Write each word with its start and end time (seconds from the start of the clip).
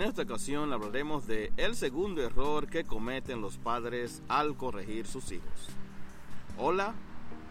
En 0.00 0.06
esta 0.06 0.22
ocasión 0.22 0.72
hablaremos 0.72 1.26
de 1.26 1.52
el 1.58 1.76
segundo 1.76 2.22
error 2.22 2.68
que 2.68 2.84
cometen 2.84 3.42
los 3.42 3.58
padres 3.58 4.22
al 4.28 4.56
corregir 4.56 5.06
sus 5.06 5.30
hijos. 5.30 5.68
Hola, 6.56 6.94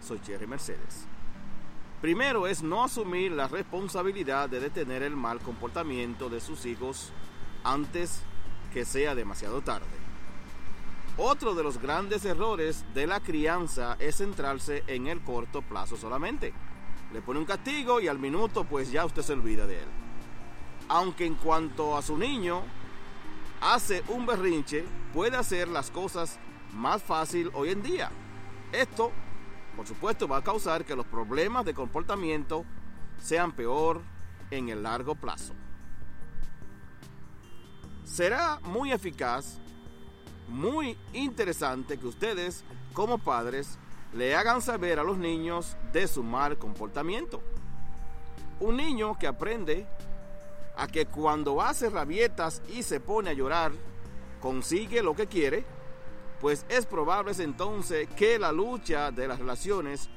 soy 0.00 0.18
Jerry 0.26 0.48
Mercedes. 0.48 1.06
Primero 2.00 2.48
es 2.48 2.64
no 2.64 2.82
asumir 2.82 3.30
la 3.30 3.46
responsabilidad 3.46 4.48
de 4.48 4.58
detener 4.58 5.04
el 5.04 5.14
mal 5.14 5.38
comportamiento 5.38 6.28
de 6.28 6.40
sus 6.40 6.66
hijos 6.66 7.12
antes 7.62 8.22
que 8.72 8.84
sea 8.84 9.14
demasiado 9.14 9.60
tarde. 9.60 9.86
Otro 11.18 11.54
de 11.54 11.62
los 11.62 11.80
grandes 11.80 12.24
errores 12.24 12.84
de 12.92 13.06
la 13.06 13.20
crianza 13.20 13.96
es 14.00 14.16
centrarse 14.16 14.82
en 14.88 15.06
el 15.06 15.20
corto 15.20 15.62
plazo 15.62 15.96
solamente. 15.96 16.52
Le 17.12 17.22
pone 17.22 17.38
un 17.38 17.46
castigo 17.46 18.00
y 18.00 18.08
al 18.08 18.18
minuto 18.18 18.64
pues 18.64 18.90
ya 18.90 19.04
usted 19.04 19.22
se 19.22 19.32
olvida 19.32 19.64
de 19.64 19.78
él 19.78 20.01
aunque 20.92 21.24
en 21.24 21.36
cuanto 21.36 21.96
a 21.96 22.02
su 22.02 22.18
niño 22.18 22.60
hace 23.62 24.04
un 24.08 24.26
berrinche, 24.26 24.84
puede 25.14 25.38
hacer 25.38 25.66
las 25.68 25.90
cosas 25.90 26.38
más 26.74 27.02
fácil 27.02 27.50
hoy 27.54 27.70
en 27.70 27.82
día. 27.82 28.10
Esto, 28.72 29.10
por 29.74 29.86
supuesto, 29.86 30.28
va 30.28 30.36
a 30.36 30.44
causar 30.44 30.84
que 30.84 30.94
los 30.94 31.06
problemas 31.06 31.64
de 31.64 31.72
comportamiento 31.72 32.66
sean 33.18 33.52
peor 33.52 34.02
en 34.50 34.68
el 34.68 34.82
largo 34.82 35.14
plazo. 35.14 35.54
Será 38.04 38.60
muy 38.62 38.92
eficaz, 38.92 39.60
muy 40.46 40.98
interesante 41.14 41.98
que 41.98 42.06
ustedes 42.06 42.64
como 42.92 43.16
padres 43.16 43.78
le 44.12 44.36
hagan 44.36 44.60
saber 44.60 44.98
a 44.98 45.04
los 45.04 45.16
niños 45.16 45.74
de 45.94 46.06
su 46.06 46.22
mal 46.22 46.58
comportamiento. 46.58 47.42
Un 48.60 48.76
niño 48.76 49.18
que 49.18 49.26
aprende 49.26 49.86
a 50.82 50.88
que 50.88 51.06
cuando 51.06 51.62
hace 51.62 51.88
rabietas 51.88 52.60
y 52.74 52.82
se 52.82 52.98
pone 52.98 53.30
a 53.30 53.34
llorar, 53.34 53.70
consigue 54.40 55.00
lo 55.00 55.14
que 55.14 55.28
quiere, 55.28 55.64
pues 56.40 56.66
es 56.68 56.86
probable 56.86 57.32
entonces 57.38 58.08
que 58.16 58.36
la 58.36 58.50
lucha 58.50 59.12
de 59.12 59.28
las 59.28 59.38
relaciones 59.38 60.10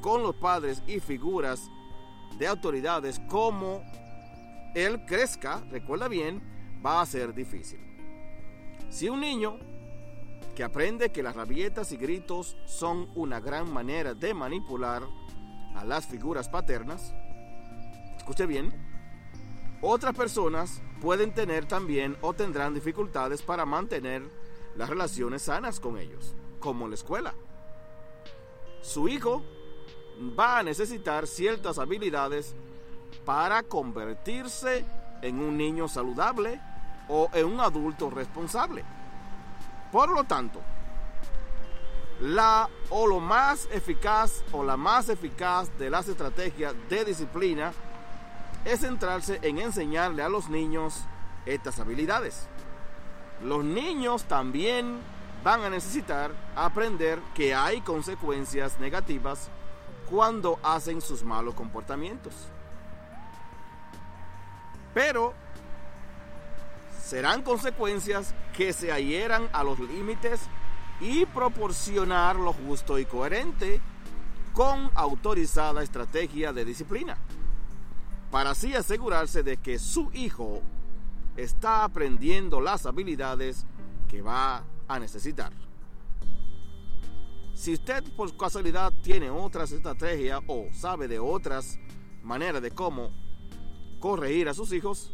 con 0.00 0.22
los 0.22 0.34
padres 0.36 0.82
y 0.86 1.00
figuras 1.00 1.68
de 2.38 2.46
autoridades 2.46 3.20
como 3.28 3.84
él 4.74 5.04
crezca, 5.04 5.62
recuerda 5.70 6.08
bien, 6.08 6.40
va 6.84 7.02
a 7.02 7.06
ser 7.06 7.34
difícil. 7.34 7.80
Si 8.88 9.10
un 9.10 9.20
niño 9.20 9.58
que 10.54 10.64
aprende 10.64 11.12
que 11.12 11.22
las 11.22 11.36
rabietas 11.36 11.92
y 11.92 11.98
gritos 11.98 12.56
son 12.64 13.10
una 13.16 13.38
gran 13.38 13.70
manera 13.70 14.14
de 14.14 14.32
manipular 14.32 15.02
a 15.74 15.84
las 15.84 16.06
figuras 16.06 16.48
paternas, 16.48 17.14
escuche 18.16 18.46
bien, 18.46 18.95
otras 19.86 20.14
personas 20.14 20.82
pueden 21.00 21.32
tener 21.32 21.66
también 21.66 22.16
o 22.20 22.32
tendrán 22.32 22.74
dificultades 22.74 23.42
para 23.42 23.64
mantener 23.64 24.22
las 24.76 24.88
relaciones 24.88 25.42
sanas 25.42 25.78
con 25.78 25.96
ellos, 25.96 26.34
como 26.58 26.88
la 26.88 26.96
escuela. 26.96 27.34
Su 28.82 29.08
hijo 29.08 29.44
va 30.38 30.58
a 30.58 30.62
necesitar 30.62 31.26
ciertas 31.26 31.78
habilidades 31.78 32.54
para 33.24 33.62
convertirse 33.62 34.84
en 35.22 35.38
un 35.38 35.56
niño 35.56 35.88
saludable 35.88 36.60
o 37.08 37.30
en 37.32 37.46
un 37.46 37.60
adulto 37.60 38.10
responsable. 38.10 38.84
Por 39.92 40.10
lo 40.10 40.24
tanto, 40.24 40.60
la 42.20 42.68
o 42.90 43.06
lo 43.06 43.20
más 43.20 43.68
eficaz 43.70 44.42
o 44.50 44.64
la 44.64 44.76
más 44.76 45.08
eficaz 45.08 45.70
de 45.78 45.90
las 45.90 46.08
estrategias 46.08 46.74
de 46.88 47.04
disciplina 47.04 47.72
es 48.66 48.80
centrarse 48.80 49.38
en 49.42 49.58
enseñarle 49.58 50.22
a 50.22 50.28
los 50.28 50.48
niños 50.48 51.04
estas 51.46 51.78
habilidades. 51.78 52.48
Los 53.42 53.64
niños 53.64 54.24
también 54.24 54.98
van 55.44 55.62
a 55.62 55.70
necesitar 55.70 56.32
aprender 56.56 57.20
que 57.32 57.54
hay 57.54 57.80
consecuencias 57.80 58.80
negativas 58.80 59.50
cuando 60.10 60.58
hacen 60.64 61.00
sus 61.00 61.22
malos 61.22 61.54
comportamientos. 61.54 62.34
Pero 64.92 65.32
serán 67.04 67.42
consecuencias 67.42 68.34
que 68.56 68.72
se 68.72 68.90
adhieran 68.90 69.48
a 69.52 69.62
los 69.62 69.78
límites 69.78 70.40
y 71.00 71.24
proporcionar 71.26 72.34
lo 72.34 72.52
justo 72.52 72.98
y 72.98 73.04
coherente 73.04 73.80
con 74.52 74.90
autorizada 74.94 75.84
estrategia 75.84 76.52
de 76.52 76.64
disciplina 76.64 77.16
para 78.30 78.50
así 78.50 78.74
asegurarse 78.74 79.42
de 79.42 79.56
que 79.56 79.78
su 79.78 80.10
hijo 80.12 80.60
está 81.36 81.84
aprendiendo 81.84 82.60
las 82.60 82.86
habilidades 82.86 83.64
que 84.08 84.22
va 84.22 84.64
a 84.88 84.98
necesitar. 84.98 85.52
Si 87.54 87.72
usted 87.72 88.04
por 88.14 88.36
casualidad 88.36 88.92
tiene 89.02 89.30
otras 89.30 89.72
estrategias 89.72 90.40
o 90.46 90.66
sabe 90.72 91.08
de 91.08 91.18
otras 91.18 91.78
maneras 92.22 92.60
de 92.60 92.70
cómo 92.70 93.10
corregir 93.98 94.48
a 94.48 94.54
sus 94.54 94.72
hijos, 94.72 95.10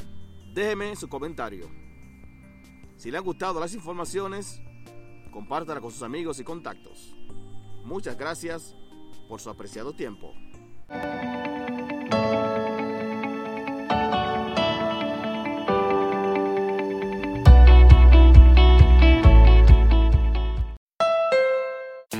déjeme 0.53 0.97
su 0.97 1.09
comentario. 1.09 1.71
Si 2.97 3.11
le 3.11 3.19
han 3.19 3.25
gustado 3.25 3.61
las 3.61 3.75
informaciones, 3.75 4.61
compártala 5.33 5.81
con 5.81 5.93
sus 5.93 6.03
amigos 6.03 6.41
y 6.41 6.45
contactos. 6.45 7.15
Muchas 7.85 8.17
gracias 8.17 8.77
por 9.29 9.41
su 9.41 9.51
apreciado 9.51 9.93
tiempo. 9.93 10.33